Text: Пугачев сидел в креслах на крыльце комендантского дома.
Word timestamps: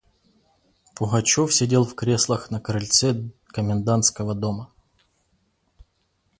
Пугачев 0.95 1.53
сидел 1.53 1.85
в 1.85 1.93
креслах 1.93 2.49
на 2.49 2.59
крыльце 2.59 3.29
комендантского 3.51 4.33
дома. 4.33 4.73